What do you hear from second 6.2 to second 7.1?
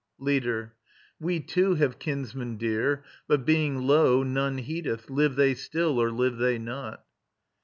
they not.